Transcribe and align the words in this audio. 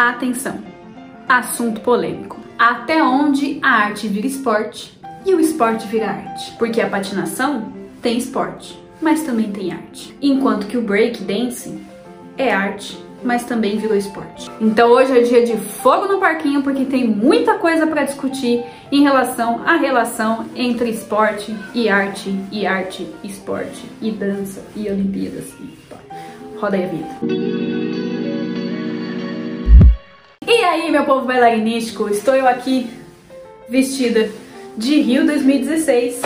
Atenção! 0.00 0.58
Assunto 1.28 1.82
polêmico. 1.82 2.40
Até 2.58 3.02
onde 3.02 3.60
a 3.62 3.68
arte 3.68 4.08
vira 4.08 4.26
esporte 4.26 4.98
e 5.26 5.34
o 5.34 5.38
esporte 5.38 5.86
vira 5.88 6.08
arte? 6.08 6.52
Porque 6.52 6.80
a 6.80 6.88
patinação 6.88 7.70
tem 8.00 8.16
esporte, 8.16 8.82
mas 8.98 9.22
também 9.24 9.52
tem 9.52 9.72
arte. 9.72 10.16
Enquanto 10.22 10.68
que 10.68 10.78
o 10.78 10.80
break 10.80 11.22
dancing 11.24 11.84
é 12.38 12.50
arte, 12.50 12.98
mas 13.22 13.44
também 13.44 13.76
virou 13.76 13.94
esporte. 13.94 14.50
Então 14.58 14.88
hoje 14.88 15.18
é 15.18 15.20
dia 15.20 15.44
de 15.44 15.58
fogo 15.58 16.06
no 16.06 16.18
parquinho 16.18 16.62
porque 16.62 16.86
tem 16.86 17.06
muita 17.06 17.58
coisa 17.58 17.86
para 17.86 18.04
discutir 18.04 18.64
em 18.90 19.02
relação 19.02 19.60
à 19.66 19.76
relação 19.76 20.46
entre 20.56 20.88
esporte 20.88 21.54
e 21.74 21.90
arte, 21.90 22.34
e 22.50 22.66
arte, 22.66 23.06
esporte, 23.22 23.84
e 24.00 24.10
dança, 24.10 24.64
e 24.74 24.88
Olimpíadas. 24.88 25.52
E... 25.60 25.78
Roda 26.58 26.76
aí 26.76 26.84
a 26.84 26.86
vida. 26.86 28.09
E 30.52 30.64
aí, 30.64 30.90
meu 30.90 31.04
povo 31.04 31.26
bailarinístico, 31.26 32.08
estou 32.08 32.34
eu 32.34 32.44
aqui 32.48 32.90
vestida 33.68 34.28
de 34.76 35.00
Rio 35.00 35.24
2016 35.24 36.20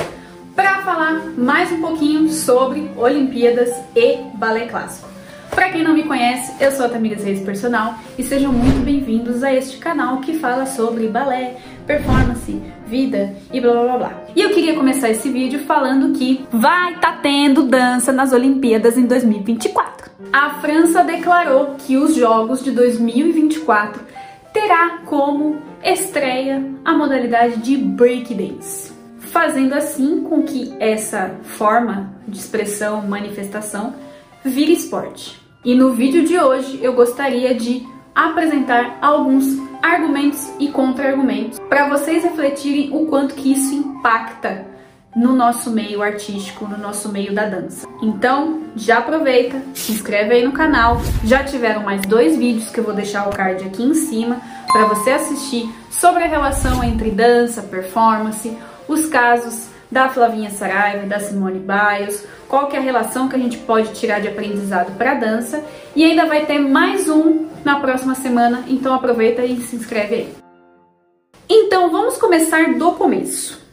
para 0.57 0.81
falar 0.81 1.35
mais 1.37 1.71
um 1.71 1.83
pouquinho 1.83 2.31
sobre 2.31 2.91
Olimpíadas 2.97 3.69
e 3.95 4.17
balé 4.35 4.67
clássico. 4.67 5.11
Para 5.51 5.69
quem 5.69 5.85
não 5.85 5.93
me 5.93 6.05
conhece, 6.05 6.55
eu 6.59 6.73
sou 6.73 6.87
a 6.87 6.89
Tamires 6.89 7.23
Reis 7.23 7.43
Personal 7.43 7.97
e 8.19 8.23
sejam 8.23 8.51
muito 8.51 8.83
bem-vindos 8.83 9.45
a 9.45 9.53
este 9.53 9.77
canal 9.77 10.23
que 10.23 10.39
fala 10.39 10.65
sobre 10.65 11.07
balé, 11.07 11.59
performance, 11.87 12.63
vida 12.87 13.37
e 13.53 13.61
blá 13.61 13.73
blá 13.75 13.99
blá. 13.99 14.13
E 14.35 14.41
eu 14.41 14.55
queria 14.55 14.75
começar 14.75 15.11
esse 15.11 15.29
vídeo 15.29 15.61
falando 15.61 16.19
que 16.19 16.47
vai 16.51 16.99
tá 16.99 17.13
tendo 17.13 17.65
dança 17.65 18.11
nas 18.11 18.33
Olimpíadas 18.33 18.97
em 18.97 19.05
2024. 19.05 20.11
A 20.33 20.51
França 20.61 21.05
declarou 21.05 21.77
que 21.79 21.97
os 21.97 22.15
Jogos 22.15 22.65
de 22.65 22.71
2024 22.71 24.14
terá 24.55 25.01
como 25.05 25.61
estreia 25.83 26.65
a 26.85 26.95
modalidade 26.95 27.57
de 27.57 27.77
breakdance, 27.77 28.93
fazendo 29.19 29.75
assim 29.75 30.23
com 30.23 30.45
que 30.45 30.73
essa 30.79 31.35
forma 31.43 32.15
de 32.27 32.39
expressão, 32.39 33.03
manifestação, 33.03 33.97
vire 34.45 34.73
esporte. 34.73 35.43
E 35.65 35.75
no 35.75 35.93
vídeo 35.93 36.25
de 36.25 36.39
hoje 36.39 36.79
eu 36.81 36.95
gostaria 36.95 37.53
de 37.53 37.85
apresentar 38.15 38.97
alguns 39.03 39.45
argumentos 39.83 40.49
e 40.61 40.69
contra-argumentos 40.69 41.59
para 41.69 41.89
vocês 41.89 42.23
refletirem 42.23 42.91
o 42.97 43.07
quanto 43.07 43.35
que 43.35 43.53
isso 43.53 43.75
impacta 43.75 44.67
no 45.15 45.33
nosso 45.33 45.71
meio 45.71 46.03
artístico, 46.03 46.67
no 46.67 46.77
nosso 46.77 47.09
meio 47.09 47.35
da 47.35 47.47
dança. 47.47 47.87
Então, 48.03 48.65
já 48.75 48.99
aproveita, 48.99 49.63
se 49.75 49.93
inscreve 49.93 50.35
aí 50.35 50.45
no 50.45 50.53
canal. 50.53 51.01
Já 51.25 51.45
tiveram 51.45 51.83
mais 51.83 52.03
dois 52.03 52.37
vídeos 52.37 52.71
que 52.71 52.81
eu 52.81 52.85
vou 52.85 52.95
deixar 52.95 53.29
o 53.29 53.31
card 53.31 53.65
aqui 53.65 53.83
em 53.83 53.95
cima 53.95 54.41
para 54.73 54.87
você 54.87 55.11
assistir 55.11 55.73
sobre 55.91 56.25
a 56.25 56.27
relação 56.27 56.83
entre 56.83 57.11
dança, 57.11 57.63
performance, 57.63 58.57
os 58.89 59.07
casos 59.07 59.69
da 59.91 60.09
Flavinha 60.09 60.51
Saraiva, 60.51 61.07
da 61.07 61.21
Simone 61.21 61.61
Biles, 61.61 62.27
qual 62.49 62.67
que 62.67 62.77
é 62.77 62.81
a 62.81 62.83
relação 62.83 63.29
que 63.29 63.37
a 63.37 63.39
gente 63.39 63.59
pode 63.59 63.93
tirar 63.93 64.21
de 64.21 64.27
aprendizado 64.27 64.97
para 64.99 65.15
dança 65.15 65.65
e 65.95 66.05
ainda 66.05 66.27
vai 66.27 66.45
ter 66.45 66.59
mais 66.59 67.09
um 67.09 67.47
na 67.65 67.79
próxima 67.79 68.15
semana, 68.15 68.65
então 68.67 68.93
aproveita 68.93 69.45
e 69.45 69.61
se 69.61 69.77
inscreve 69.77 70.15
aí. 70.15 70.35
Então 71.49 71.91
vamos 71.91 72.17
começar 72.17 72.75
do 72.75 72.93
começo. 72.93 73.64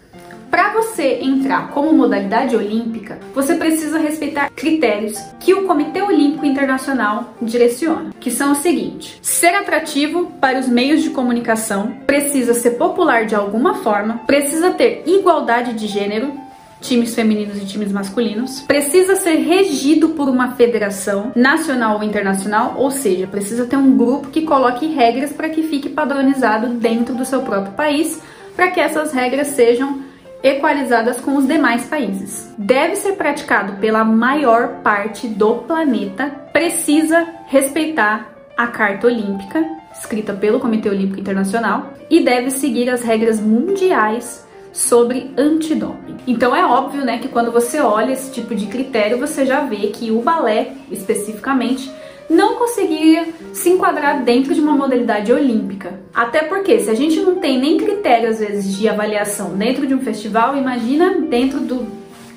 Para 0.62 0.80
você 0.80 1.18
entrar 1.24 1.72
como 1.72 1.92
modalidade 1.92 2.56
olímpica, 2.56 3.18
você 3.34 3.56
precisa 3.56 3.98
respeitar 3.98 4.52
critérios 4.52 5.18
que 5.40 5.56
o 5.56 5.66
Comitê 5.66 6.04
Olímpico 6.04 6.46
Internacional 6.46 7.34
direciona, 7.42 8.12
que 8.20 8.30
são 8.30 8.52
os 8.52 8.60
seguintes: 8.60 9.18
ser 9.24 9.56
atrativo 9.56 10.28
para 10.40 10.60
os 10.60 10.68
meios 10.68 11.02
de 11.02 11.10
comunicação, 11.10 11.92
precisa 12.06 12.54
ser 12.54 12.78
popular 12.78 13.26
de 13.26 13.34
alguma 13.34 13.74
forma, 13.82 14.20
precisa 14.28 14.70
ter 14.70 15.02
igualdade 15.08 15.74
de 15.74 15.88
gênero, 15.88 16.32
times 16.80 17.16
femininos 17.16 17.58
e 17.58 17.66
times 17.66 17.92
masculinos, 17.92 18.62
precisa 18.62 19.16
ser 19.16 19.38
regido 19.38 20.10
por 20.10 20.30
uma 20.30 20.52
federação 20.52 21.32
nacional 21.36 21.98
ou 21.98 22.04
internacional, 22.04 22.76
ou 22.78 22.92
seja, 22.92 23.26
precisa 23.26 23.66
ter 23.66 23.78
um 23.78 23.98
grupo 23.98 24.28
que 24.28 24.44
coloque 24.44 24.86
regras 24.86 25.34
para 25.34 25.50
que 25.50 25.64
fique 25.64 25.90
padronizado 25.90 26.68
dentro 26.76 27.16
do 27.16 27.26
seu 27.26 27.42
próprio 27.42 27.74
país, 27.74 28.22
para 28.56 28.70
que 28.70 28.80
essas 28.80 29.12
regras 29.12 29.48
sejam 29.48 30.11
equalizadas 30.44 31.20
com 31.20 31.38
os 31.38 31.48
demais 31.48 31.86
países. 31.86 32.54
Deve 32.58 32.96
ser 32.96 33.14
praticado 33.14 33.74
pela 33.74 34.04
maior 34.04 34.82
parte 34.84 35.28
do 35.28 35.56
planeta, 35.56 36.30
precisa 36.52 37.28
respeitar 37.48 38.30
a 38.58 38.68
Carta 38.68 39.08
Olímpica, 39.08 39.64
escrita 39.94 40.34
pelo 40.34 40.60
Comitê 40.60 40.90
Olímpico 40.90 41.20
Internacional, 41.20 41.94
e 42.10 42.22
deve 42.22 42.52
seguir 42.52 42.90
as 42.90 43.02
regras 43.02 43.40
mundiais 43.40 44.46
sobre 44.74 45.32
antidoping. 45.38 46.18
Então 46.26 46.56
é 46.56 46.66
óbvio, 46.66 47.04
né, 47.04 47.18
que 47.18 47.28
quando 47.28 47.52
você 47.52 47.80
olha 47.80 48.14
esse 48.14 48.32
tipo 48.32 48.56
de 48.56 48.68
critério, 48.68 49.18
você 49.18 49.46
já 49.46 49.62
vê 49.62 49.88
que 49.88 50.12
o 50.12 50.22
balé, 50.22 50.74
especificamente, 50.90 51.92
não 52.32 52.56
conseguiria 52.56 53.28
se 53.54 53.70
enquadrar 53.70 54.24
dentro 54.24 54.54
de 54.54 54.62
uma 54.62 54.74
modalidade 54.74 55.32
olímpica. 55.32 56.00
Até 56.14 56.44
porque, 56.44 56.80
se 56.80 56.90
a 56.90 56.96
gente 56.96 57.20
não 57.20 57.36
tem 57.36 57.60
nem 57.60 57.78
critério, 57.78 58.30
às 58.30 58.40
vezes, 58.40 58.76
de 58.78 58.88
avaliação 58.88 59.56
dentro 59.56 59.86
de 59.86 59.94
um 59.94 60.00
festival, 60.00 60.56
imagina 60.56 61.20
dentro 61.22 61.60
do, 61.60 61.86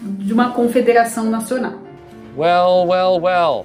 de 0.02 0.32
uma 0.32 0.50
confederação 0.50 1.24
nacional. 1.30 1.74
Well, 2.36 2.88
well, 2.88 3.20
well. 3.22 3.64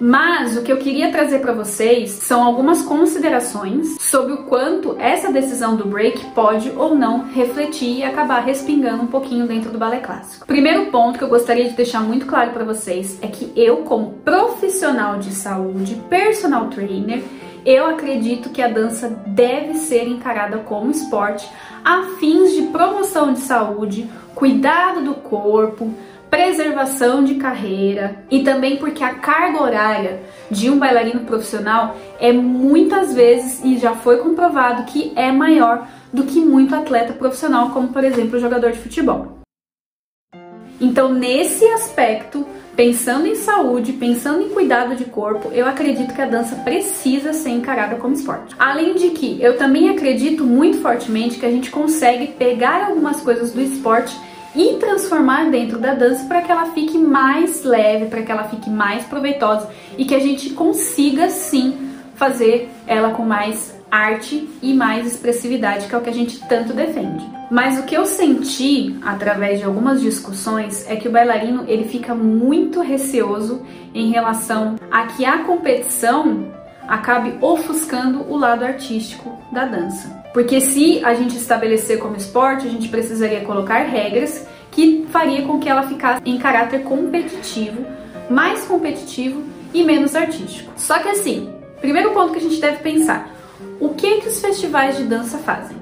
Mas 0.00 0.56
o 0.56 0.62
que 0.62 0.72
eu 0.72 0.78
queria 0.78 1.12
trazer 1.12 1.40
para 1.40 1.52
vocês 1.52 2.10
são 2.10 2.42
algumas 2.42 2.82
considerações 2.82 4.00
sobre 4.00 4.32
o 4.32 4.44
quanto 4.44 4.96
essa 4.98 5.30
decisão 5.30 5.76
do 5.76 5.86
break 5.86 6.24
pode 6.34 6.70
ou 6.70 6.94
não 6.94 7.28
refletir 7.28 7.98
e 7.98 8.02
acabar 8.02 8.40
respingando 8.40 9.02
um 9.02 9.08
pouquinho 9.08 9.46
dentro 9.46 9.70
do 9.70 9.78
balé 9.78 9.98
clássico. 9.98 10.46
Primeiro 10.46 10.86
ponto 10.86 11.18
que 11.18 11.24
eu 11.24 11.28
gostaria 11.28 11.68
de 11.68 11.76
deixar 11.76 12.00
muito 12.00 12.24
claro 12.24 12.52
para 12.52 12.64
vocês 12.64 13.18
é 13.20 13.26
que 13.26 13.52
eu, 13.54 13.78
como 13.78 14.12
profissional 14.24 15.18
de 15.18 15.34
saúde, 15.34 16.00
personal 16.08 16.68
trainer, 16.68 17.22
eu 17.66 17.86
acredito 17.86 18.48
que 18.48 18.62
a 18.62 18.68
dança 18.68 19.08
deve 19.26 19.74
ser 19.74 20.08
encarada 20.08 20.58
como 20.58 20.90
esporte 20.90 21.46
a 21.84 22.04
fins 22.18 22.54
de 22.54 22.62
promoção 22.68 23.34
de 23.34 23.40
saúde, 23.40 24.08
cuidado 24.34 25.02
do 25.02 25.14
corpo, 25.14 25.92
preservação 26.30 27.24
de 27.24 27.34
carreira 27.34 28.24
e 28.30 28.44
também 28.44 28.76
porque 28.76 29.02
a 29.02 29.14
carga 29.14 29.62
horária 29.62 30.20
de 30.50 30.70
um 30.70 30.78
bailarino 30.78 31.20
profissional 31.20 31.96
é 32.20 32.32
muitas 32.32 33.12
vezes 33.12 33.60
e 33.64 33.76
já 33.76 33.94
foi 33.94 34.18
comprovado 34.18 34.84
que 34.84 35.12
é 35.16 35.32
maior 35.32 35.86
do 36.12 36.22
que 36.22 36.40
muito 36.40 36.74
atleta 36.74 37.12
profissional, 37.12 37.70
como 37.70 37.88
por 37.88 38.04
exemplo 38.04 38.36
o 38.36 38.40
jogador 38.40 38.70
de 38.70 38.78
futebol. 38.78 39.40
Então, 40.80 41.12
nesse 41.12 41.66
aspecto, 41.66 42.46
pensando 42.74 43.26
em 43.26 43.34
saúde, 43.34 43.92
pensando 43.92 44.42
em 44.42 44.48
cuidado 44.48 44.96
de 44.96 45.04
corpo, 45.04 45.50
eu 45.52 45.66
acredito 45.66 46.14
que 46.14 46.22
a 46.22 46.26
dança 46.26 46.56
precisa 46.56 47.34
ser 47.34 47.50
encarada 47.50 47.96
como 47.96 48.14
esporte. 48.14 48.54
Além 48.58 48.94
de 48.94 49.10
que 49.10 49.42
eu 49.42 49.58
também 49.58 49.90
acredito 49.90 50.44
muito 50.44 50.78
fortemente 50.78 51.38
que 51.38 51.44
a 51.44 51.50
gente 51.50 51.70
consegue 51.70 52.28
pegar 52.28 52.86
algumas 52.86 53.20
coisas 53.20 53.52
do 53.52 53.60
esporte 53.60 54.18
e 54.54 54.74
transformar 54.74 55.50
dentro 55.50 55.78
da 55.78 55.94
dança 55.94 56.24
para 56.26 56.42
que 56.42 56.50
ela 56.50 56.66
fique 56.66 56.98
mais 56.98 57.62
leve, 57.64 58.06
para 58.06 58.22
que 58.22 58.32
ela 58.32 58.44
fique 58.44 58.68
mais 58.68 59.04
proveitosa 59.04 59.68
e 59.96 60.04
que 60.04 60.14
a 60.14 60.18
gente 60.18 60.50
consiga 60.50 61.28
sim 61.28 61.90
fazer 62.14 62.68
ela 62.86 63.10
com 63.10 63.24
mais 63.24 63.78
arte 63.90 64.48
e 64.62 64.72
mais 64.72 65.06
expressividade, 65.06 65.88
que 65.88 65.94
é 65.94 65.98
o 65.98 66.00
que 66.00 66.10
a 66.10 66.14
gente 66.14 66.38
tanto 66.48 66.72
defende. 66.72 67.24
Mas 67.50 67.78
o 67.78 67.82
que 67.82 67.96
eu 67.96 68.06
senti 68.06 68.96
através 69.02 69.58
de 69.58 69.64
algumas 69.64 70.00
discussões 70.00 70.88
é 70.88 70.94
que 70.94 71.08
o 71.08 71.10
bailarino 71.10 71.64
ele 71.66 71.84
fica 71.84 72.14
muito 72.14 72.80
receoso 72.80 73.62
em 73.92 74.10
relação 74.10 74.76
a 74.90 75.06
que 75.06 75.24
a 75.24 75.38
competição 75.38 76.52
acabe 76.86 77.36
ofuscando 77.40 78.22
o 78.30 78.36
lado 78.36 78.64
artístico 78.64 79.36
da 79.52 79.64
dança. 79.64 80.19
Porque 80.32 80.60
se 80.60 81.04
a 81.04 81.14
gente 81.14 81.36
estabelecer 81.36 81.98
como 81.98 82.16
esporte, 82.16 82.66
a 82.66 82.70
gente 82.70 82.88
precisaria 82.88 83.40
colocar 83.40 83.78
regras 83.80 84.46
que 84.70 85.06
faria 85.10 85.42
com 85.42 85.58
que 85.58 85.68
ela 85.68 85.82
ficasse 85.82 86.22
em 86.24 86.38
caráter 86.38 86.82
competitivo, 86.84 87.84
mais 88.28 88.64
competitivo 88.64 89.42
e 89.74 89.82
menos 89.82 90.14
artístico. 90.14 90.72
Só 90.76 90.98
que 91.00 91.08
assim, 91.08 91.52
primeiro 91.80 92.12
ponto 92.12 92.32
que 92.32 92.38
a 92.38 92.42
gente 92.42 92.60
deve 92.60 92.78
pensar, 92.78 93.34
o 93.80 93.90
que 93.90 94.20
que 94.20 94.28
os 94.28 94.40
festivais 94.40 94.96
de 94.96 95.04
dança 95.04 95.38
fazem? 95.38 95.76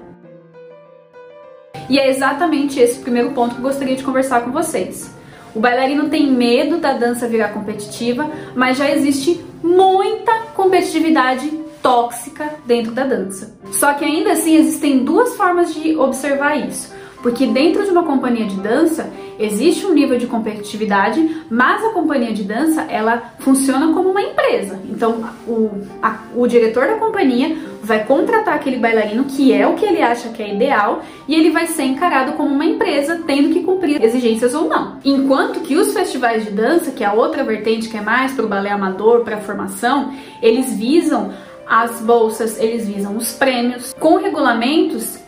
E 1.89 1.99
é 1.99 2.09
exatamente 2.09 2.79
esse 2.81 2.99
primeiro 3.01 3.33
ponto 3.33 3.55
que 3.55 3.61
eu 3.61 3.65
gostaria 3.65 3.97
de 3.97 4.05
conversar 4.05 4.43
com 4.43 4.51
vocês. 4.51 5.11
O 5.55 5.61
bailarino 5.61 6.09
tem 6.09 6.31
medo 6.31 6.79
da 6.79 6.93
dança 6.93 7.27
virar 7.27 7.49
competitiva, 7.49 8.31
mas 8.55 8.77
já 8.77 8.91
existe 8.91 9.45
muita 9.63 10.33
competitividade 10.55 11.51
tóxica 11.83 12.55
dentro 12.67 12.93
da 12.93 13.05
dança. 13.05 13.57
Só 13.73 13.93
que 13.95 14.05
ainda 14.05 14.33
assim 14.33 14.57
existem 14.57 15.05
duas 15.05 15.37
formas 15.37 15.75
de 15.75 15.97
observar 15.97 16.57
isso. 16.57 16.93
Porque 17.23 17.47
dentro 17.47 17.85
de 17.85 17.91
uma 17.91 18.05
companhia 18.05 18.47
de 18.47 18.57
dança 18.57 19.11
existe 19.39 19.87
um 19.87 19.93
nível 19.93 20.19
de 20.19 20.27
competitividade, 20.27 21.45
mas 21.51 21.85
a 21.85 21.91
companhia 21.91 22.33
de 22.33 22.45
dança 22.45 22.83
ela 22.83 23.35
funciona 23.39 23.93
como 23.93 24.11
uma 24.11 24.23
empresa. 24.23 24.81
Então 24.89 25.25
o, 25.47 25.83
a, 26.03 26.19
o 26.35 26.47
diretor 26.47 26.87
da 26.87 26.95
companhia 26.95 27.57
vai 27.83 28.05
contratar 28.05 28.55
aquele 28.55 28.79
bailarino 28.79 29.25
que 29.25 29.53
é 29.53 29.67
o 29.67 29.75
que 29.75 29.85
ele 29.85 30.03
acha 30.03 30.29
que 30.29 30.43
é 30.43 30.55
ideal 30.55 31.03
e 31.27 31.35
ele 31.35 31.51
vai 31.51 31.67
ser 31.67 31.85
encarado 31.85 32.33
como 32.33 32.55
uma 32.55 32.65
empresa 32.65 33.23
tendo 33.27 33.53
que 33.53 33.63
cumprir 33.63 34.03
exigências 34.03 34.55
ou 34.55 34.69
não. 34.69 34.99
Enquanto 35.05 35.61
que 35.61 35.77
os 35.77 35.93
festivais 35.93 36.45
de 36.45 36.51
dança, 36.51 36.91
que 36.91 37.03
é 37.03 37.07
a 37.07 37.13
outra 37.13 37.43
vertente 37.43 37.89
que 37.89 37.97
é 37.97 38.01
mais 38.01 38.33
para 38.33 38.45
o 38.45 38.49
balé 38.49 38.71
amador, 38.71 39.25
para 39.25 39.37
a 39.37 39.41
formação, 39.41 40.13
eles 40.43 40.77
visam 40.77 41.33
as 41.69 42.01
bolsas, 42.01 42.59
eles 42.59 42.87
visam 42.87 43.17
os 43.17 43.33
prêmios 43.33 43.93
com 43.93 44.17
regulamentos 44.17 45.19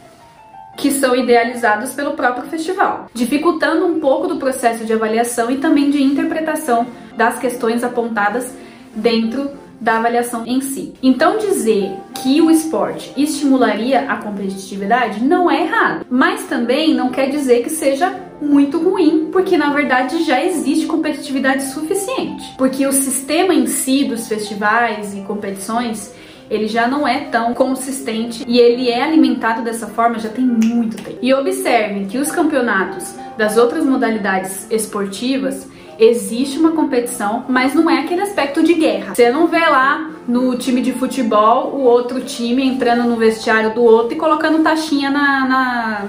que 0.77 0.91
são 0.91 1.15
idealizados 1.15 1.93
pelo 1.93 2.13
próprio 2.13 2.49
festival, 2.49 3.07
dificultando 3.13 3.85
um 3.85 4.01
pouco 4.01 4.27
do 4.27 4.37
processo 4.37 4.85
de 4.85 4.93
avaliação 4.93 5.51
e 5.51 5.59
também 5.59 5.91
de 5.91 6.03
interpretação 6.03 6.87
das 7.17 7.39
questões 7.39 7.85
apontadas 7.85 8.55
dentro 8.95 9.51
da 9.81 9.97
avaliação 9.97 10.47
em 10.47 10.61
si. 10.61 10.95
Então 11.03 11.39
dizer 11.39 11.93
que 12.23 12.41
o 12.41 12.51
esporte 12.51 13.13
estimularia 13.17 14.11
a 14.11 14.17
competitividade 14.17 15.23
não 15.23 15.51
é 15.51 15.63
errado, 15.63 16.07
mas 16.11 16.45
também 16.45 16.95
não 16.95 17.11
quer 17.11 17.31
dizer 17.31 17.63
que 17.63 17.71
seja 17.71 18.15
muito 18.41 18.79
ruim, 18.79 19.29
porque 19.33 19.57
na 19.57 19.71
verdade 19.71 20.23
já 20.25 20.43
existe 20.43 20.87
competitividade 20.87 21.65
suficiente. 21.65 22.55
Porque 22.57 22.87
o 22.87 22.93
sistema 22.93 23.55
em 23.55 23.67
si 23.67 24.05
dos 24.05 24.29
festivais 24.29 25.15
e 25.15 25.21
competições 25.21 26.15
ele 26.51 26.67
já 26.67 26.89
não 26.89 27.07
é 27.07 27.21
tão 27.21 27.55
consistente 27.55 28.45
e 28.47 28.59
ele 28.59 28.91
é 28.91 29.03
alimentado 29.03 29.63
dessa 29.63 29.87
forma 29.87 30.19
já 30.19 30.29
tem 30.29 30.45
muito 30.45 30.97
tempo. 30.97 31.19
E 31.23 31.33
observem 31.33 32.07
que 32.07 32.19
os 32.19 32.33
campeonatos 32.33 33.15
das 33.39 33.57
outras 33.57 33.85
modalidades 33.85 34.67
esportivas 34.69 35.69
existe 35.97 36.59
uma 36.59 36.73
competição, 36.73 37.45
mas 37.49 37.75
não 37.75 37.89
é 37.89 38.01
aquele 38.01 38.23
aspecto 38.23 38.63
de 38.63 38.75
guerra. 38.75 39.15
Você 39.15 39.31
não 39.31 39.47
vê 39.47 39.61
lá 39.61 40.11
no 40.27 40.57
time 40.57 40.81
de 40.81 40.93
futebol 40.93 41.73
o 41.75 41.83
outro 41.83 42.21
time 42.21 42.67
entrando 42.67 43.05
no 43.05 43.17
vestiário 43.17 43.73
do 43.75 43.83
outro 43.83 44.15
e 44.15 44.19
colocando 44.19 44.63
taxinha 44.63 45.11
na, 45.11 45.47
na, 45.47 46.09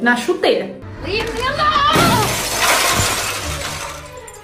na 0.00 0.16
chuteira. 0.16 0.78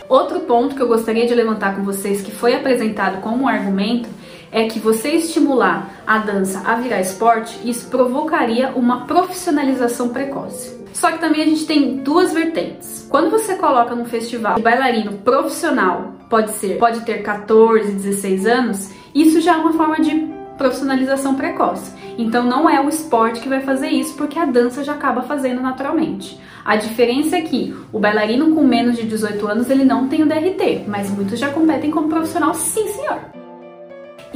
Outro 0.08 0.40
ponto 0.40 0.76
que 0.76 0.80
eu 0.80 0.86
gostaria 0.86 1.26
de 1.26 1.34
levantar 1.34 1.74
com 1.74 1.82
vocês, 1.82 2.22
que 2.22 2.30
foi 2.30 2.54
apresentado 2.54 3.20
como 3.20 3.42
um 3.42 3.48
argumento, 3.48 4.08
é 4.50 4.66
que 4.66 4.78
você 4.78 5.10
estimular 5.10 5.90
a 6.06 6.18
dança 6.18 6.62
a 6.64 6.74
virar 6.76 7.00
esporte, 7.00 7.58
isso 7.68 7.88
provocaria 7.88 8.70
uma 8.70 9.06
profissionalização 9.06 10.10
precoce. 10.10 10.76
Só 10.92 11.12
que 11.12 11.18
também 11.18 11.42
a 11.42 11.46
gente 11.46 11.66
tem 11.66 11.96
duas 11.98 12.32
vertentes. 12.32 13.06
Quando 13.10 13.30
você 13.30 13.54
coloca 13.56 13.94
num 13.94 14.06
festival 14.06 14.58
um 14.58 14.62
bailarino 14.62 15.12
profissional, 15.18 16.14
pode 16.30 16.52
ser, 16.52 16.78
pode 16.78 17.00
ter 17.00 17.22
14, 17.22 17.92
16 17.92 18.46
anos, 18.46 18.90
isso 19.14 19.40
já 19.40 19.54
é 19.54 19.56
uma 19.56 19.74
forma 19.74 20.00
de 20.00 20.34
profissionalização 20.56 21.34
precoce. 21.34 21.92
Então 22.18 22.44
não 22.44 22.68
é 22.68 22.80
o 22.80 22.88
esporte 22.88 23.40
que 23.40 23.48
vai 23.48 23.60
fazer 23.60 23.88
isso, 23.88 24.14
porque 24.16 24.38
a 24.38 24.46
dança 24.46 24.82
já 24.82 24.94
acaba 24.94 25.22
fazendo 25.22 25.60
naturalmente. 25.60 26.40
A 26.64 26.76
diferença 26.76 27.36
é 27.36 27.42
que 27.42 27.76
o 27.92 28.00
bailarino 28.00 28.54
com 28.54 28.64
menos 28.64 28.96
de 28.96 29.04
18 29.04 29.46
anos, 29.46 29.70
ele 29.70 29.84
não 29.84 30.08
tem 30.08 30.22
o 30.22 30.26
DRT, 30.26 30.84
mas 30.88 31.10
muitos 31.10 31.38
já 31.38 31.50
competem 31.50 31.90
como 31.90 32.08
profissional, 32.08 32.54
sim 32.54 32.88
senhor. 32.88 33.20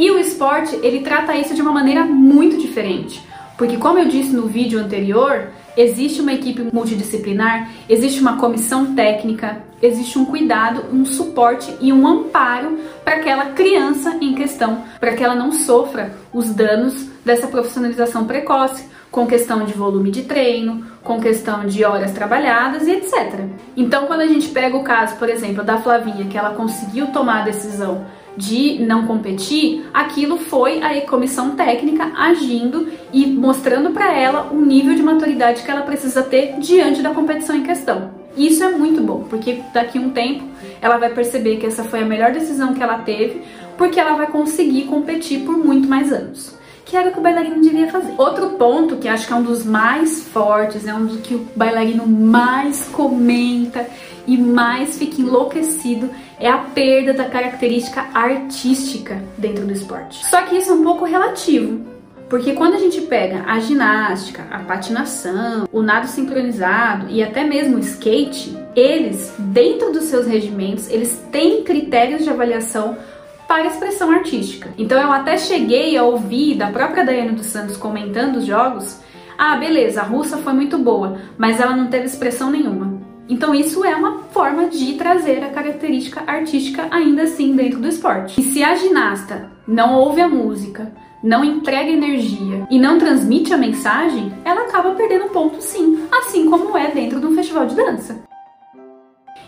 E 0.00 0.10
o 0.10 0.18
esporte, 0.18 0.80
ele 0.82 1.00
trata 1.00 1.36
isso 1.36 1.54
de 1.54 1.60
uma 1.60 1.72
maneira 1.72 2.06
muito 2.06 2.56
diferente. 2.56 3.22
Porque 3.58 3.76
como 3.76 3.98
eu 3.98 4.08
disse 4.08 4.32
no 4.32 4.46
vídeo 4.46 4.80
anterior, 4.80 5.48
existe 5.76 6.22
uma 6.22 6.32
equipe 6.32 6.62
multidisciplinar, 6.72 7.70
existe 7.86 8.18
uma 8.18 8.38
comissão 8.38 8.94
técnica, 8.94 9.62
existe 9.82 10.18
um 10.18 10.24
cuidado, 10.24 10.86
um 10.90 11.04
suporte 11.04 11.76
e 11.82 11.92
um 11.92 12.06
amparo 12.06 12.78
para 13.04 13.16
aquela 13.16 13.50
criança 13.50 14.16
em 14.22 14.34
questão, 14.34 14.82
para 14.98 15.14
que 15.14 15.22
ela 15.22 15.34
não 15.34 15.52
sofra 15.52 16.14
os 16.32 16.48
danos 16.48 17.10
dessa 17.22 17.48
profissionalização 17.48 18.24
precoce, 18.24 18.88
com 19.10 19.26
questão 19.26 19.66
de 19.66 19.74
volume 19.74 20.10
de 20.10 20.22
treino, 20.22 20.86
com 21.04 21.20
questão 21.20 21.66
de 21.66 21.84
horas 21.84 22.12
trabalhadas 22.12 22.86
e 22.86 22.92
etc. 22.92 23.40
Então, 23.76 24.06
quando 24.06 24.22
a 24.22 24.26
gente 24.26 24.48
pega 24.48 24.78
o 24.78 24.82
caso, 24.82 25.16
por 25.16 25.28
exemplo, 25.28 25.62
da 25.62 25.76
Flavinha, 25.76 26.24
que 26.24 26.38
ela 26.38 26.54
conseguiu 26.54 27.08
tomar 27.08 27.42
a 27.42 27.44
decisão 27.44 28.06
de 28.36 28.78
não 28.80 29.06
competir, 29.06 29.86
aquilo 29.92 30.38
foi 30.38 30.82
a 30.82 31.00
comissão 31.02 31.56
técnica 31.56 32.12
agindo 32.16 32.88
e 33.12 33.26
mostrando 33.26 33.90
para 33.90 34.12
ela 34.12 34.50
o 34.52 34.60
nível 34.60 34.94
de 34.94 35.02
maturidade 35.02 35.62
que 35.62 35.70
ela 35.70 35.82
precisa 35.82 36.22
ter 36.22 36.58
diante 36.58 37.02
da 37.02 37.10
competição 37.10 37.56
em 37.56 37.62
questão. 37.62 38.10
Isso 38.36 38.62
é 38.62 38.70
muito 38.70 39.02
bom, 39.02 39.24
porque 39.28 39.60
daqui 39.74 39.98
a 39.98 40.00
um 40.00 40.10
tempo 40.10 40.44
ela 40.80 40.96
vai 40.96 41.10
perceber 41.10 41.56
que 41.56 41.66
essa 41.66 41.84
foi 41.84 42.00
a 42.00 42.06
melhor 42.06 42.32
decisão 42.32 42.72
que 42.72 42.82
ela 42.82 42.98
teve, 42.98 43.42
porque 43.76 43.98
ela 43.98 44.14
vai 44.14 44.28
conseguir 44.28 44.84
competir 44.84 45.40
por 45.40 45.58
muito 45.58 45.88
mais 45.88 46.12
anos 46.12 46.59
que 46.90 46.96
era 46.96 47.08
o 47.08 47.12
que 47.12 47.20
o 47.20 47.22
bailarino 47.22 47.62
devia 47.62 47.88
fazer. 47.88 48.12
Outro 48.18 48.50
ponto 48.50 48.96
que 48.96 49.06
acho 49.06 49.24
que 49.24 49.32
é 49.32 49.36
um 49.36 49.44
dos 49.44 49.64
mais 49.64 50.24
fortes, 50.24 50.88
é 50.88 50.92
um 50.92 51.06
dos 51.06 51.20
que 51.20 51.36
o 51.36 51.46
bailarino 51.54 52.04
mais 52.04 52.88
comenta 52.88 53.86
e 54.26 54.36
mais 54.36 54.98
fica 54.98 55.20
enlouquecido 55.20 56.10
é 56.40 56.50
a 56.50 56.58
perda 56.58 57.12
da 57.12 57.26
característica 57.26 58.06
artística 58.12 59.22
dentro 59.38 59.64
do 59.64 59.72
esporte. 59.72 60.26
Só 60.26 60.42
que 60.42 60.56
isso 60.56 60.72
é 60.72 60.74
um 60.74 60.82
pouco 60.82 61.04
relativo, 61.04 61.80
porque 62.28 62.54
quando 62.54 62.74
a 62.74 62.78
gente 62.78 63.02
pega 63.02 63.44
a 63.46 63.60
ginástica, 63.60 64.44
a 64.50 64.58
patinação, 64.58 65.68
o 65.70 65.82
nado 65.82 66.08
sincronizado 66.08 67.06
e 67.08 67.22
até 67.22 67.44
mesmo 67.44 67.76
o 67.76 67.80
skate, 67.80 68.58
eles, 68.74 69.32
dentro 69.38 69.92
dos 69.92 70.04
seus 70.04 70.26
regimentos, 70.26 70.90
eles 70.90 71.24
têm 71.30 71.62
critérios 71.62 72.24
de 72.24 72.30
avaliação 72.30 72.96
para 73.50 73.66
expressão 73.66 74.12
artística. 74.12 74.72
Então 74.78 75.02
eu 75.02 75.10
até 75.10 75.36
cheguei 75.36 75.96
a 75.96 76.04
ouvir 76.04 76.54
da 76.54 76.68
própria 76.68 77.04
Daiane 77.04 77.32
dos 77.32 77.46
Santos 77.46 77.76
comentando 77.76 78.36
os 78.36 78.46
jogos, 78.46 79.00
ah, 79.36 79.56
beleza, 79.56 80.02
a 80.02 80.04
russa 80.04 80.36
foi 80.36 80.52
muito 80.52 80.78
boa, 80.78 81.18
mas 81.36 81.58
ela 81.58 81.74
não 81.74 81.88
teve 81.88 82.04
expressão 82.04 82.48
nenhuma. 82.48 83.02
Então 83.28 83.52
isso 83.52 83.84
é 83.84 83.96
uma 83.96 84.20
forma 84.30 84.68
de 84.68 84.94
trazer 84.94 85.42
a 85.42 85.48
característica 85.48 86.22
artística 86.28 86.86
ainda 86.92 87.24
assim 87.24 87.56
dentro 87.56 87.80
do 87.80 87.88
esporte. 87.88 88.40
E 88.40 88.44
se 88.44 88.62
a 88.62 88.76
ginasta 88.76 89.50
não 89.66 89.96
ouve 89.96 90.20
a 90.20 90.28
música, 90.28 90.92
não 91.20 91.44
entrega 91.44 91.90
energia 91.90 92.68
e 92.70 92.78
não 92.78 92.98
transmite 92.98 93.52
a 93.52 93.58
mensagem, 93.58 94.32
ela 94.44 94.60
acaba 94.68 94.94
perdendo 94.94 95.28
ponto 95.30 95.60
sim, 95.60 96.06
assim 96.12 96.48
como 96.48 96.78
é 96.78 96.88
dentro 96.92 97.18
de 97.18 97.26
um 97.26 97.34
festival 97.34 97.66
de 97.66 97.74
dança. 97.74 98.30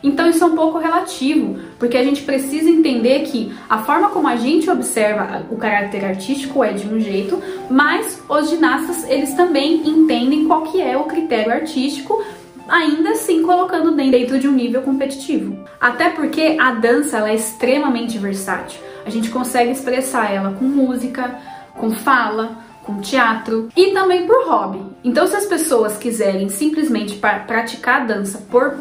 Então 0.02 0.28
isso 0.28 0.43
é 0.43 0.46
um 0.46 0.56
pouco 0.56 0.78
relativo, 0.78 1.60
porque 1.78 1.96
a 1.96 2.02
gente 2.02 2.22
precisa 2.22 2.69
entender 2.69 3.20
que 3.20 3.52
a 3.69 3.78
forma 3.78 4.08
como 4.08 4.26
a 4.26 4.37
gente 4.37 4.69
observa 4.69 5.46
o 5.50 5.56
caráter 5.56 6.04
artístico 6.04 6.64
é 6.64 6.72
de 6.72 6.87
um 6.88 6.99
jeito, 6.99 7.40
mas 7.70 8.20
os 8.28 8.50
ginastas 8.50 9.08
eles 9.08 9.35
também 9.35 9.87
entendem 9.88 10.47
qual 10.47 10.62
que 10.62 10.80
é 10.80 10.97
o 10.97 11.04
critério 11.04 11.52
artístico 11.52 12.23
ainda 12.68 13.11
assim 13.11 13.42
colocando 13.42 13.94
dentro 13.94 14.38
de 14.38 14.49
um 14.49 14.52
nível 14.52 14.82
competitivo. 14.82 15.56
Até 15.80 16.11
porque 16.11 16.56
a 16.61 16.73
dança 16.73 17.18
ela 17.18 17.30
é 17.30 17.35
extremamente 17.35 18.18
versátil. 18.18 18.80
A 19.04 19.11
gente 19.11 19.30
consegue 19.30 19.73
expressar 19.73 20.32
ela 20.32 20.52
com 20.52 20.64
música, 20.64 21.38
com 21.75 21.90
fala, 21.90 22.56
com 22.82 23.00
teatro 23.00 23.68
e 23.76 23.92
também 23.92 24.26
por 24.26 24.47
hobby. 24.47 24.80
Então, 25.04 25.26
se 25.26 25.37
as 25.37 25.47
pessoas 25.47 25.97
quiserem 25.97 26.49
simplesmente 26.49 27.16
praticar 27.16 28.06
dança 28.06 28.38
por 28.50 28.76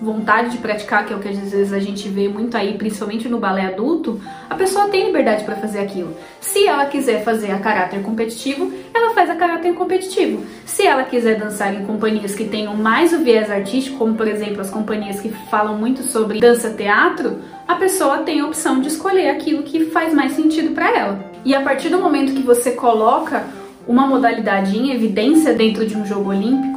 vontade 0.00 0.50
de 0.50 0.58
praticar, 0.58 1.06
que 1.06 1.12
é 1.12 1.16
o 1.16 1.20
que 1.20 1.28
às 1.28 1.38
vezes 1.38 1.72
a 1.72 1.78
gente 1.78 2.08
vê 2.08 2.28
muito 2.28 2.56
aí, 2.56 2.76
principalmente 2.76 3.28
no 3.28 3.38
balé 3.38 3.66
adulto, 3.66 4.20
a 4.48 4.54
pessoa 4.54 4.88
tem 4.88 5.06
liberdade 5.06 5.44
para 5.44 5.56
fazer 5.56 5.80
aquilo. 5.80 6.14
Se 6.40 6.66
ela 6.66 6.86
quiser 6.86 7.24
fazer 7.24 7.50
a 7.50 7.58
caráter 7.58 8.02
competitivo, 8.02 8.72
ela 8.92 9.14
faz 9.14 9.30
a 9.30 9.34
caráter 9.34 9.72
competitivo. 9.74 10.44
Se 10.66 10.86
ela 10.86 11.04
quiser 11.04 11.38
dançar 11.38 11.74
em 11.74 11.84
companhias 11.84 12.34
que 12.34 12.44
tenham 12.44 12.76
mais 12.76 13.12
o 13.12 13.18
viés 13.20 13.50
artístico, 13.50 13.98
como 13.98 14.14
por 14.14 14.28
exemplo 14.28 14.60
as 14.60 14.70
companhias 14.70 15.20
que 15.20 15.30
falam 15.50 15.76
muito 15.76 16.02
sobre 16.02 16.40
dança-teatro, 16.40 17.38
a 17.66 17.74
pessoa 17.74 18.18
tem 18.18 18.40
a 18.40 18.46
opção 18.46 18.80
de 18.80 18.88
escolher 18.88 19.30
aquilo 19.30 19.62
que 19.62 19.86
faz 19.86 20.12
mais 20.12 20.32
sentido 20.32 20.74
para 20.74 20.90
ela. 20.96 21.24
E 21.44 21.54
a 21.54 21.62
partir 21.62 21.88
do 21.88 21.98
momento 21.98 22.34
que 22.34 22.42
você 22.42 22.72
coloca 22.72 23.44
uma 23.86 24.06
modalidade 24.06 24.76
em 24.76 24.92
evidência 24.92 25.54
dentro 25.54 25.86
de 25.86 25.96
um 25.96 26.04
jogo 26.04 26.30
olímpico, 26.30 26.75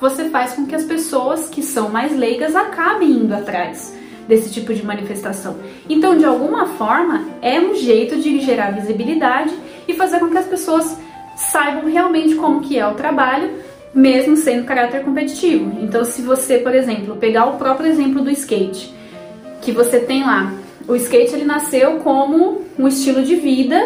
você 0.00 0.28
faz 0.28 0.52
com 0.52 0.66
que 0.66 0.74
as 0.74 0.84
pessoas 0.84 1.48
que 1.48 1.62
são 1.62 1.88
mais 1.88 2.16
leigas 2.16 2.54
acabem 2.54 3.10
indo 3.10 3.34
atrás 3.34 3.94
desse 4.28 4.52
tipo 4.52 4.74
de 4.74 4.84
manifestação. 4.84 5.56
Então, 5.88 6.16
de 6.16 6.24
alguma 6.24 6.66
forma, 6.66 7.26
é 7.40 7.60
um 7.60 7.74
jeito 7.74 8.16
de 8.16 8.40
gerar 8.40 8.72
visibilidade 8.72 9.54
e 9.86 9.94
fazer 9.94 10.18
com 10.18 10.30
que 10.30 10.38
as 10.38 10.46
pessoas 10.46 10.98
saibam 11.36 11.90
realmente 11.90 12.34
como 12.34 12.60
que 12.60 12.78
é 12.78 12.86
o 12.86 12.94
trabalho, 12.94 13.50
mesmo 13.94 14.36
sendo 14.36 14.64
caráter 14.64 15.02
competitivo. 15.02 15.78
Então, 15.80 16.04
se 16.04 16.22
você, 16.22 16.58
por 16.58 16.74
exemplo, 16.74 17.16
pegar 17.16 17.46
o 17.46 17.56
próprio 17.56 17.88
exemplo 17.88 18.22
do 18.22 18.30
skate, 18.30 18.92
que 19.62 19.72
você 19.72 20.00
tem 20.00 20.24
lá, 20.24 20.52
o 20.88 20.94
skate 20.96 21.34
ele 21.34 21.44
nasceu 21.44 21.98
como 21.98 22.62
um 22.78 22.86
estilo 22.88 23.22
de 23.22 23.36
vida 23.36 23.80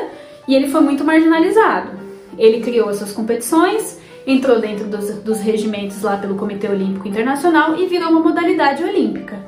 e 0.48 0.54
ele 0.54 0.68
foi 0.68 0.80
muito 0.80 1.04
marginalizado. 1.04 1.98
Ele 2.38 2.60
criou 2.60 2.88
as 2.88 2.96
suas 2.96 3.12
competições, 3.12 3.99
entrou 4.32 4.60
dentro 4.60 4.86
dos, 4.86 5.10
dos 5.16 5.40
regimentos 5.40 6.02
lá 6.02 6.16
pelo 6.16 6.36
Comitê 6.36 6.68
Olímpico 6.68 7.08
Internacional 7.08 7.76
e 7.76 7.86
virou 7.86 8.10
uma 8.10 8.20
modalidade 8.20 8.82
olímpica. 8.82 9.38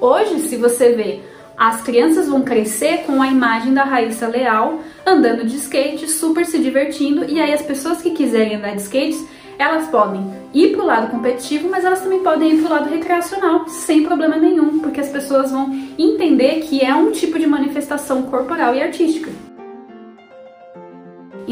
Hoje, 0.00 0.40
se 0.40 0.56
você 0.56 0.92
vê, 0.92 1.20
as 1.56 1.82
crianças 1.82 2.28
vão 2.28 2.42
crescer 2.42 3.04
com 3.06 3.22
a 3.22 3.28
imagem 3.28 3.72
da 3.72 3.84
Raíssa 3.84 4.26
Leal 4.26 4.80
andando 5.06 5.44
de 5.44 5.56
skate, 5.56 6.08
super 6.08 6.44
se 6.44 6.58
divertindo, 6.58 7.24
e 7.24 7.40
aí 7.40 7.52
as 7.52 7.62
pessoas 7.62 8.02
que 8.02 8.10
quiserem 8.10 8.56
andar 8.56 8.74
de 8.74 8.82
skate, 8.82 9.24
elas 9.58 9.86
podem 9.88 10.32
ir 10.52 10.72
para 10.72 10.82
o 10.82 10.86
lado 10.86 11.10
competitivo, 11.10 11.68
mas 11.70 11.84
elas 11.84 12.00
também 12.00 12.20
podem 12.20 12.52
ir 12.52 12.62
para 12.62 12.66
o 12.66 12.74
lado 12.74 12.90
recreacional, 12.90 13.68
sem 13.68 14.02
problema 14.02 14.36
nenhum, 14.36 14.80
porque 14.80 15.00
as 15.00 15.08
pessoas 15.08 15.52
vão 15.52 15.70
entender 15.98 16.60
que 16.62 16.80
é 16.80 16.94
um 16.94 17.12
tipo 17.12 17.38
de 17.38 17.46
manifestação 17.46 18.22
corporal 18.22 18.74
e 18.74 18.82
artística. 18.82 19.30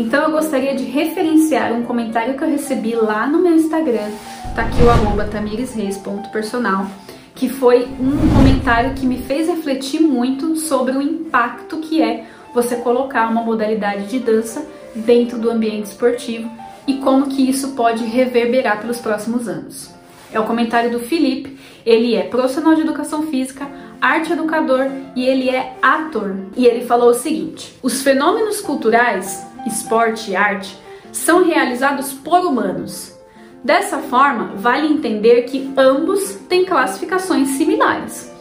Então 0.00 0.22
eu 0.22 0.30
gostaria 0.30 0.74
de 0.74 0.84
referenciar 0.84 1.74
um 1.74 1.82
comentário 1.82 2.32
que 2.32 2.42
eu 2.42 2.48
recebi 2.48 2.94
lá 2.94 3.26
no 3.26 3.38
meu 3.38 3.54
Instagram, 3.54 4.08
tá 4.56 4.62
aqui 4.62 4.82
o 4.82 4.88
arroba 4.88 5.26
tamiresreis.personal, 5.26 6.86
que 7.34 7.50
foi 7.50 7.86
um 8.00 8.34
comentário 8.34 8.94
que 8.94 9.04
me 9.04 9.18
fez 9.18 9.46
refletir 9.46 10.00
muito 10.00 10.56
sobre 10.56 10.96
o 10.96 11.02
impacto 11.02 11.80
que 11.80 12.00
é 12.00 12.24
você 12.54 12.76
colocar 12.76 13.28
uma 13.30 13.42
modalidade 13.42 14.06
de 14.06 14.18
dança 14.18 14.66
dentro 14.94 15.36
do 15.36 15.50
ambiente 15.50 15.88
esportivo 15.88 16.50
e 16.86 16.94
como 16.94 17.28
que 17.28 17.46
isso 17.46 17.72
pode 17.72 18.02
reverberar 18.02 18.80
pelos 18.80 19.00
próximos 19.00 19.46
anos. 19.48 19.90
É 20.32 20.40
o 20.40 20.46
comentário 20.46 20.90
do 20.90 21.00
Felipe, 21.00 21.58
ele 21.84 22.14
é 22.14 22.22
profissional 22.22 22.74
de 22.74 22.80
educação 22.80 23.24
física, 23.24 23.68
arte 24.00 24.32
educador 24.32 24.86
e 25.14 25.26
ele 25.26 25.50
é 25.50 25.74
ator. 25.82 26.36
E 26.56 26.64
ele 26.64 26.86
falou 26.86 27.10
o 27.10 27.14
seguinte: 27.14 27.76
os 27.82 28.02
fenômenos 28.02 28.60
culturais, 28.60 29.46
esporte 29.66 30.30
e 30.30 30.36
arte, 30.36 30.76
são 31.12 31.44
realizados 31.44 32.12
por 32.12 32.40
humanos. 32.40 33.18
Dessa 33.62 33.98
forma, 33.98 34.52
vale 34.56 34.86
entender 34.86 35.42
que 35.42 35.70
ambos 35.76 36.36
têm 36.48 36.64
classificações 36.64 37.48
similares 37.48 38.32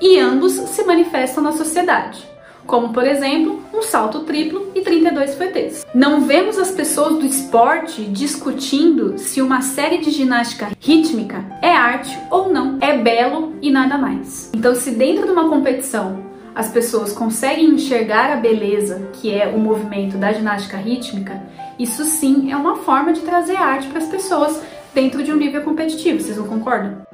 e 0.00 0.18
ambos 0.18 0.52
se 0.52 0.84
manifestam 0.84 1.42
na 1.42 1.52
sociedade 1.52 2.28
como 2.68 2.92
por 2.92 3.04
exemplo 3.04 3.60
um 3.74 3.82
salto 3.82 4.20
triplo 4.20 4.70
e 4.74 4.82
32 4.82 5.34
fuetes. 5.34 5.86
Não 5.92 6.20
vemos 6.20 6.58
as 6.58 6.70
pessoas 6.70 7.18
do 7.18 7.26
esporte 7.26 8.04
discutindo 8.04 9.18
se 9.18 9.40
uma 9.40 9.62
série 9.62 9.98
de 9.98 10.10
ginástica 10.10 10.68
rítmica 10.78 11.44
é 11.62 11.70
arte 11.70 12.16
ou 12.30 12.52
não, 12.52 12.76
é 12.80 12.96
belo 12.98 13.56
e 13.62 13.70
nada 13.70 13.96
mais. 13.96 14.50
Então, 14.54 14.74
se 14.74 14.90
dentro 14.90 15.24
de 15.24 15.32
uma 15.32 15.48
competição 15.48 16.27
as 16.54 16.70
pessoas 16.70 17.12
conseguem 17.12 17.70
enxergar 17.70 18.32
a 18.32 18.36
beleza 18.36 19.08
que 19.14 19.32
é 19.32 19.46
o 19.48 19.58
movimento 19.58 20.16
da 20.16 20.32
ginástica 20.32 20.76
rítmica, 20.76 21.42
isso 21.78 22.04
sim 22.04 22.50
é 22.50 22.56
uma 22.56 22.76
forma 22.76 23.12
de 23.12 23.20
trazer 23.20 23.56
arte 23.56 23.88
para 23.88 23.98
as 23.98 24.08
pessoas 24.08 24.60
dentro 24.94 25.22
de 25.22 25.32
um 25.32 25.36
nível 25.36 25.62
competitivo, 25.62 26.20
vocês 26.20 26.36
não 26.36 26.46
concordam? 26.46 27.08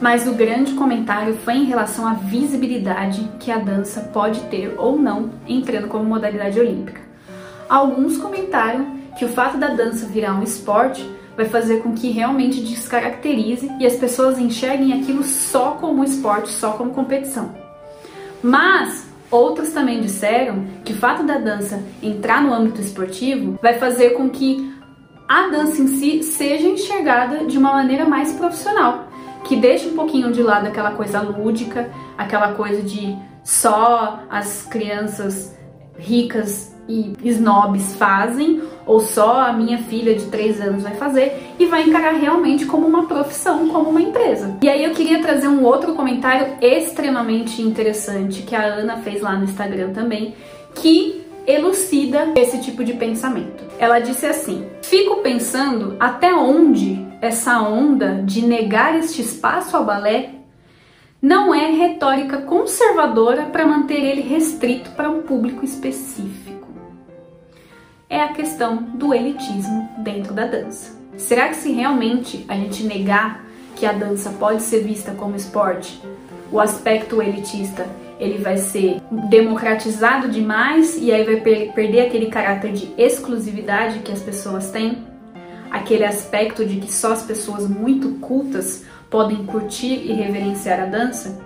mas 0.00 0.26
o 0.26 0.34
grande 0.34 0.74
comentário 0.74 1.34
foi 1.34 1.54
em 1.54 1.64
relação 1.64 2.06
à 2.06 2.12
visibilidade 2.12 3.26
que 3.40 3.50
a 3.50 3.58
dança 3.58 4.00
pode 4.12 4.40
ter 4.50 4.74
ou 4.76 4.98
não 4.98 5.30
entrando 5.46 5.88
como 5.88 6.04
modalidade 6.04 6.60
olímpica. 6.60 7.00
Alguns 7.68 8.18
comentaram 8.18 8.98
que 9.18 9.24
o 9.24 9.28
fato 9.28 9.56
da 9.56 9.68
dança 9.68 10.06
virar 10.06 10.34
um 10.34 10.42
esporte 10.42 11.08
vai 11.34 11.46
fazer 11.46 11.82
com 11.82 11.94
que 11.94 12.10
realmente 12.10 12.60
descaracterize 12.60 13.70
e 13.80 13.86
as 13.86 13.96
pessoas 13.96 14.38
enxerguem 14.38 14.92
aquilo 14.92 15.24
só 15.24 15.72
como 15.72 16.04
esporte, 16.04 16.50
só 16.50 16.72
como 16.72 16.90
competição. 16.90 17.63
Mas 18.44 19.06
outros 19.30 19.70
também 19.70 20.02
disseram 20.02 20.66
que 20.84 20.92
o 20.92 20.96
fato 20.96 21.22
da 21.22 21.38
dança 21.38 21.82
entrar 22.02 22.42
no 22.42 22.52
âmbito 22.52 22.78
esportivo 22.78 23.58
vai 23.62 23.78
fazer 23.78 24.10
com 24.10 24.28
que 24.28 24.70
a 25.26 25.48
dança 25.48 25.80
em 25.80 25.86
si 25.86 26.22
seja 26.22 26.68
enxergada 26.68 27.46
de 27.46 27.56
uma 27.56 27.72
maneira 27.72 28.04
mais 28.04 28.34
profissional 28.34 29.08
que 29.44 29.56
deixa 29.56 29.88
um 29.88 29.94
pouquinho 29.94 30.30
de 30.30 30.42
lado 30.42 30.66
aquela 30.66 30.92
coisa 30.92 31.20
lúdica, 31.20 31.90
aquela 32.18 32.52
coisa 32.52 32.82
de 32.82 33.16
só 33.42 34.20
as 34.30 34.66
crianças 34.66 35.56
ricas 35.98 36.74
e 36.88 37.14
snobs 37.24 37.94
fazem, 37.96 38.62
ou 38.86 39.00
só 39.00 39.40
a 39.40 39.52
minha 39.52 39.78
filha 39.78 40.14
de 40.14 40.26
3 40.26 40.60
anos 40.60 40.82
vai 40.82 40.94
fazer, 40.94 41.54
e 41.58 41.66
vai 41.66 41.82
encarar 41.82 42.12
realmente 42.12 42.66
como 42.66 42.86
uma 42.86 43.06
profissão, 43.06 43.68
como 43.68 43.90
uma 43.90 44.02
empresa. 44.02 44.56
E 44.62 44.68
aí 44.68 44.84
eu 44.84 44.92
queria 44.92 45.20
trazer 45.20 45.48
um 45.48 45.64
outro 45.64 45.94
comentário 45.94 46.54
extremamente 46.60 47.62
interessante 47.62 48.42
que 48.42 48.54
a 48.54 48.64
Ana 48.64 48.98
fez 48.98 49.20
lá 49.22 49.36
no 49.36 49.44
Instagram 49.44 49.92
também, 49.92 50.34
que 50.74 51.24
elucida 51.46 52.32
esse 52.36 52.60
tipo 52.60 52.84
de 52.84 52.94
pensamento. 52.94 53.64
Ela 53.78 53.98
disse 53.98 54.26
assim: 54.26 54.66
Fico 54.82 55.16
pensando 55.16 55.96
até 56.00 56.34
onde 56.34 57.04
essa 57.20 57.60
onda 57.60 58.22
de 58.24 58.44
negar 58.44 58.98
este 58.98 59.22
espaço 59.22 59.76
ao 59.76 59.84
balé 59.84 60.30
não 61.20 61.54
é 61.54 61.70
retórica 61.70 62.38
conservadora 62.42 63.46
para 63.46 63.66
manter 63.66 64.04
ele 64.04 64.20
restrito 64.20 64.90
para 64.90 65.08
um 65.08 65.22
público 65.22 65.64
específico. 65.64 66.53
É 68.14 68.22
a 68.22 68.28
questão 68.28 68.76
do 68.76 69.12
elitismo 69.12 69.88
dentro 69.98 70.32
da 70.32 70.46
dança. 70.46 70.96
Será 71.16 71.48
que 71.48 71.56
se 71.56 71.72
realmente 71.72 72.44
a 72.46 72.54
gente 72.54 72.84
negar 72.84 73.44
que 73.74 73.84
a 73.84 73.92
dança 73.92 74.30
pode 74.38 74.62
ser 74.62 74.84
vista 74.84 75.10
como 75.10 75.34
esporte, 75.34 76.00
o 76.52 76.60
aspecto 76.60 77.20
elitista 77.20 77.84
ele 78.20 78.38
vai 78.38 78.56
ser 78.56 79.02
democratizado 79.28 80.28
demais 80.28 80.96
e 80.96 81.10
aí 81.10 81.24
vai 81.24 81.40
per 81.40 81.72
perder 81.72 82.02
aquele 82.02 82.26
caráter 82.26 82.70
de 82.72 82.94
exclusividade 82.96 83.98
que 83.98 84.12
as 84.12 84.20
pessoas 84.20 84.70
têm, 84.70 85.04
aquele 85.68 86.04
aspecto 86.04 86.64
de 86.64 86.78
que 86.78 86.92
só 86.92 87.14
as 87.14 87.24
pessoas 87.24 87.68
muito 87.68 88.10
cultas 88.20 88.84
podem 89.10 89.44
curtir 89.44 89.92
e 89.92 90.12
reverenciar 90.12 90.80
a 90.80 90.86
dança. 90.86 91.42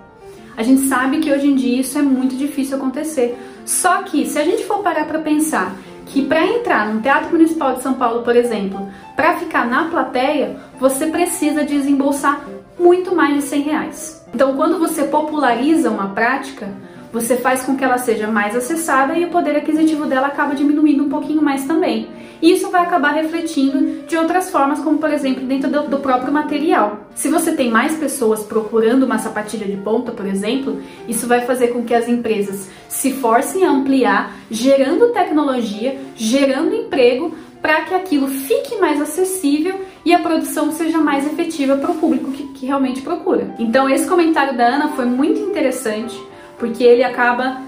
A 0.55 0.61
gente 0.61 0.81
sabe 0.81 1.17
que 1.17 1.31
hoje 1.31 1.47
em 1.47 1.55
dia 1.55 1.81
isso 1.81 1.97
é 1.97 2.03
muito 2.03 2.35
difícil 2.35 2.77
acontecer. 2.77 3.35
Só 3.65 4.03
que 4.03 4.25
se 4.27 4.37
a 4.37 4.43
gente 4.43 4.65
for 4.65 4.83
parar 4.83 5.05
para 5.05 5.19
pensar 5.19 5.75
que 6.09 6.23
para 6.25 6.45
entrar 6.45 6.91
no 6.91 7.01
Teatro 7.01 7.31
Municipal 7.31 7.75
de 7.75 7.83
São 7.83 7.93
Paulo, 7.93 8.23
por 8.23 8.35
exemplo, 8.35 8.89
para 9.15 9.37
ficar 9.37 9.67
na 9.67 9.85
plateia, 9.85 10.57
você 10.79 11.07
precisa 11.07 11.63
desembolsar 11.63 12.45
muito 12.79 13.15
mais 13.15 13.35
de 13.35 13.41
100 13.43 13.61
reais. 13.61 14.25
Então, 14.33 14.55
quando 14.55 14.79
você 14.79 15.03
populariza 15.03 15.89
uma 15.89 16.09
prática, 16.09 16.67
você 17.13 17.37
faz 17.37 17.63
com 17.63 17.75
que 17.75 17.83
ela 17.83 17.97
seja 17.97 18.27
mais 18.27 18.55
acessada 18.55 19.15
e 19.17 19.25
o 19.25 19.29
poder 19.29 19.55
aquisitivo 19.55 20.05
dela 20.05 20.27
acaba 20.27 20.55
diminuindo 20.55 21.03
um 21.03 21.09
pouquinho 21.09 21.41
mais 21.41 21.65
também. 21.65 22.07
Isso 22.41 22.69
vai 22.69 22.83
acabar 22.83 23.11
refletindo 23.11 24.07
de 24.07 24.17
outras 24.17 24.49
formas, 24.49 24.79
como 24.79 24.97
por 24.97 25.11
exemplo 25.11 25.45
dentro 25.45 25.69
do, 25.69 25.83
do, 25.83 25.99
próprio 25.99 26.31
material. 26.31 27.07
Se 27.15 27.29
você 27.29 27.53
tem 27.53 27.69
mais 27.69 27.95
pessoas 27.97 28.43
procurando 28.43 29.03
uma 29.03 29.19
sapatilha 29.19 29.67
de 29.67 29.77
ponta, 29.77 30.11
por 30.11 30.25
exemplo, 30.25 30.81
isso 31.07 31.27
vai 31.27 31.41
fazer 31.41 31.69
com 31.69 31.83
que 31.83 31.93
as 31.93 32.07
empresas 32.07 32.69
se 32.87 33.13
forcem 33.13 33.65
a 33.65 33.71
ampliar, 33.71 34.35
gerando 34.49 35.11
tecnologia, 35.11 35.99
gerando 36.15 36.75
emprego, 36.75 37.35
para 37.61 37.81
que 37.81 37.93
aquilo 37.93 38.27
fique 38.27 38.77
mais 38.77 39.01
acessível 39.01 39.81
e 40.05 40.13
a 40.13 40.19
produção 40.19 40.71
seja 40.71 40.97
mais 40.97 41.25
efetiva 41.27 41.75
para 41.75 41.91
o 41.91 41.95
público 41.95 42.31
que, 42.31 42.43
que 42.53 42.65
realmente 42.65 43.01
procura. 43.01 43.53
Então, 43.59 43.89
esse 43.89 44.07
comentário 44.07 44.57
da 44.57 44.65
Ana 44.65 44.87
foi 44.89 45.05
muito 45.05 45.39
interessante, 45.39 46.17
porque 46.57 46.83
ele 46.83 47.03
acaba 47.03 47.61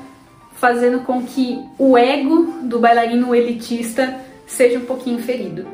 fazendo 0.54 1.00
com 1.00 1.24
que 1.24 1.60
o 1.78 1.98
ego 1.98 2.54
do 2.62 2.80
bailarino 2.80 3.34
elitista 3.36 4.16
seja 4.51 4.77
um 4.77 4.86
pouquinho 4.86 5.20
ferido. 5.20 5.65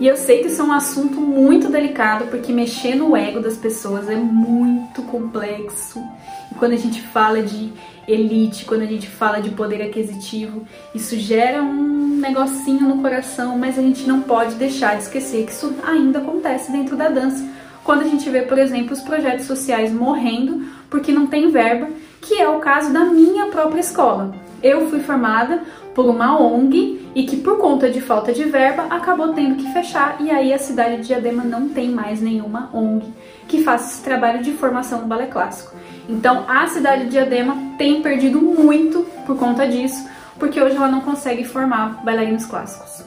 E 0.00 0.06
eu 0.06 0.16
sei 0.16 0.40
que 0.40 0.48
isso 0.48 0.62
é 0.62 0.64
um 0.64 0.72
assunto 0.72 1.20
muito 1.20 1.68
delicado, 1.68 2.26
porque 2.26 2.52
mexer 2.52 2.94
no 2.94 3.16
ego 3.16 3.40
das 3.40 3.56
pessoas 3.56 4.08
é 4.08 4.16
muito 4.16 5.02
complexo. 5.02 6.02
E 6.50 6.54
quando 6.54 6.72
a 6.72 6.76
gente 6.76 7.00
fala 7.00 7.42
de 7.42 7.72
elite, 8.08 8.64
quando 8.64 8.82
a 8.82 8.86
gente 8.86 9.06
fala 9.06 9.40
de 9.40 9.50
poder 9.50 9.82
aquisitivo, 9.82 10.66
isso 10.94 11.16
gera 11.16 11.62
um 11.62 12.16
negocinho 12.16 12.88
no 12.88 13.00
coração, 13.00 13.58
mas 13.58 13.78
a 13.78 13.82
gente 13.82 14.06
não 14.06 14.22
pode 14.22 14.54
deixar 14.54 14.96
de 14.96 15.02
esquecer 15.02 15.44
que 15.44 15.52
isso 15.52 15.72
ainda 15.84 16.18
acontece 16.18 16.72
dentro 16.72 16.96
da 16.96 17.08
dança. 17.08 17.46
Quando 17.84 18.02
a 18.02 18.08
gente 18.08 18.28
vê, 18.30 18.42
por 18.42 18.58
exemplo, 18.58 18.92
os 18.92 19.00
projetos 19.00 19.46
sociais 19.46 19.92
morrendo 19.92 20.66
porque 20.88 21.12
não 21.12 21.26
tem 21.26 21.50
verba, 21.50 21.88
que 22.20 22.40
é 22.40 22.48
o 22.48 22.60
caso 22.60 22.92
da 22.92 23.04
minha 23.04 23.46
própria 23.46 23.80
escola. 23.80 24.34
Eu 24.62 24.88
fui 24.88 25.00
formada 25.00 25.62
por 25.94 26.06
uma 26.06 26.38
ONG 26.40 27.10
e 27.14 27.24
que 27.24 27.36
por 27.36 27.58
conta 27.58 27.90
de 27.90 28.00
falta 28.00 28.32
de 28.32 28.44
verba 28.44 28.86
acabou 28.88 29.32
tendo 29.32 29.56
que 29.56 29.72
fechar 29.72 30.16
e 30.20 30.30
aí 30.30 30.52
a 30.52 30.58
cidade 30.58 30.98
de 30.98 31.08
Diadema 31.08 31.44
não 31.44 31.68
tem 31.68 31.90
mais 31.90 32.20
nenhuma 32.20 32.70
ONG 32.72 33.12
que 33.48 33.62
faça 33.62 33.92
esse 33.92 34.02
trabalho 34.02 34.42
de 34.42 34.52
formação 34.52 35.02
no 35.02 35.06
balé 35.06 35.26
clássico. 35.26 35.76
Então 36.08 36.44
a 36.48 36.66
cidade 36.66 37.04
de 37.04 37.10
Diadema 37.10 37.56
tem 37.76 38.00
perdido 38.02 38.40
muito 38.40 39.06
por 39.26 39.36
conta 39.36 39.66
disso, 39.66 40.08
porque 40.38 40.60
hoje 40.60 40.76
ela 40.76 40.88
não 40.88 41.00
consegue 41.00 41.44
formar 41.44 42.02
bailarinos 42.04 42.46
clássicos. 42.46 43.04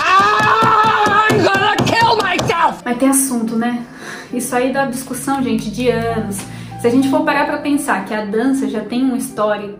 Ah, 0.00 1.28
Mas 2.84 2.98
tem 2.98 3.08
assunto, 3.08 3.56
né? 3.56 3.84
Isso 4.32 4.54
aí 4.54 4.72
dá 4.72 4.86
discussão, 4.86 5.42
gente, 5.42 5.70
de 5.70 5.88
anos. 5.90 6.36
Se 6.80 6.86
a 6.86 6.90
gente 6.90 7.08
for 7.08 7.24
parar 7.24 7.46
para 7.46 7.58
pensar 7.58 8.04
que 8.04 8.12
a 8.12 8.24
dança 8.24 8.68
já 8.68 8.80
tem 8.80 9.02
uma 9.02 9.16
história 9.16 9.74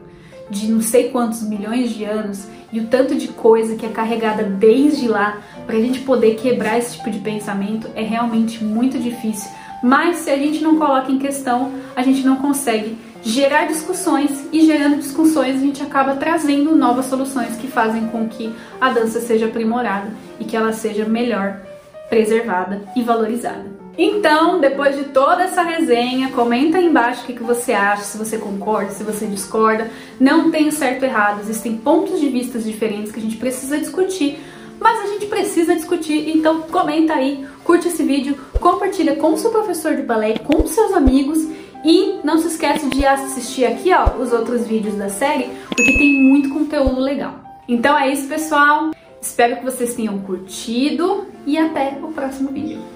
de 0.50 0.70
não 0.70 0.80
sei 0.80 1.10
quantos 1.10 1.42
milhões 1.42 1.90
de 1.90 2.04
anos 2.04 2.46
e 2.72 2.80
o 2.80 2.86
tanto 2.86 3.14
de 3.14 3.28
coisa 3.28 3.76
que 3.76 3.86
é 3.86 3.88
carregada 3.88 4.42
desde 4.42 5.08
lá 5.08 5.38
para 5.66 5.76
a 5.76 5.80
gente 5.80 6.00
poder 6.00 6.34
quebrar 6.34 6.78
esse 6.78 6.96
tipo 6.96 7.10
de 7.10 7.18
pensamento 7.20 7.88
é 7.94 8.02
realmente 8.02 8.62
muito 8.62 8.98
difícil. 8.98 9.50
Mas 9.82 10.18
se 10.18 10.30
a 10.30 10.36
gente 10.36 10.62
não 10.62 10.78
coloca 10.78 11.12
em 11.12 11.18
questão, 11.18 11.72
a 11.94 12.02
gente 12.02 12.24
não 12.24 12.36
consegue 12.36 12.96
gerar 13.22 13.66
discussões 13.66 14.46
e 14.52 14.66
gerando 14.66 14.96
discussões 14.96 15.56
a 15.56 15.60
gente 15.60 15.82
acaba 15.82 16.16
trazendo 16.16 16.76
novas 16.76 17.06
soluções 17.06 17.56
que 17.56 17.66
fazem 17.66 18.06
com 18.08 18.28
que 18.28 18.52
a 18.80 18.90
dança 18.90 19.20
seja 19.20 19.46
aprimorada 19.46 20.10
e 20.38 20.44
que 20.44 20.56
ela 20.56 20.72
seja 20.72 21.06
melhor 21.06 21.60
preservada 22.08 22.82
e 22.94 23.02
valorizada. 23.02 23.73
Então, 23.96 24.60
depois 24.60 24.96
de 24.96 25.04
toda 25.04 25.44
essa 25.44 25.62
resenha, 25.62 26.30
comenta 26.30 26.78
aí 26.78 26.86
embaixo 26.86 27.22
o 27.22 27.26
que, 27.26 27.42
você 27.42 27.72
acha, 27.72 28.02
se 28.02 28.18
você 28.18 28.38
concorda, 28.38 28.90
se 28.90 29.04
você 29.04 29.26
discorda. 29.26 29.88
Não 30.18 30.50
tem 30.50 30.70
certo 30.70 31.02
ou 31.02 31.08
errado, 31.08 31.40
existem 31.40 31.76
pontos 31.76 32.20
de 32.20 32.28
vista 32.28 32.58
diferentes 32.58 33.12
que 33.12 33.20
a 33.20 33.22
gente 33.22 33.36
precisa 33.36 33.78
discutir, 33.78 34.40
mas 34.80 35.00
a 35.00 35.06
gente 35.12 35.26
precisa 35.26 35.76
discutir, 35.76 36.36
então 36.36 36.62
comenta 36.62 37.14
aí, 37.14 37.46
curte 37.62 37.86
esse 37.86 38.02
vídeo, 38.02 38.36
compartilha 38.60 39.14
com 39.14 39.32
o 39.32 39.38
seu 39.38 39.50
professor 39.50 39.94
de 39.94 40.02
balé, 40.02 40.38
com 40.38 40.66
seus 40.66 40.92
amigos 40.92 41.38
e 41.84 42.18
não 42.24 42.38
se 42.38 42.48
esquece 42.48 42.88
de 42.88 43.06
assistir 43.06 43.66
aqui 43.66 43.92
ó, 43.92 44.20
os 44.20 44.32
outros 44.32 44.66
vídeos 44.66 44.96
da 44.96 45.08
série, 45.08 45.50
porque 45.68 45.96
tem 45.96 46.20
muito 46.24 46.48
conteúdo 46.48 47.00
legal. 47.00 47.38
Então 47.68 47.96
é 47.96 48.12
isso, 48.12 48.26
pessoal. 48.26 48.90
Espero 49.20 49.56
que 49.56 49.64
vocês 49.64 49.94
tenham 49.94 50.18
curtido 50.18 51.26
e 51.46 51.56
até 51.56 51.98
o 52.02 52.08
próximo 52.08 52.50
vídeo. 52.50 52.93